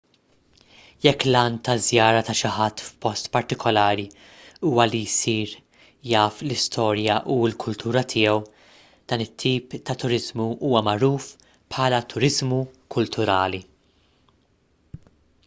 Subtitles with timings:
[1.05, 4.05] jekk l-għan taż-żjara ta' xi ħadd f'post partikolari
[4.69, 5.51] huwa li jsir
[6.13, 8.39] taf l-istorja u l-kultura tiegħu
[9.13, 11.27] dan it-tip ta' turiżmu huwa magħruf
[11.75, 12.63] bħala turiżmu
[12.97, 13.61] kulturali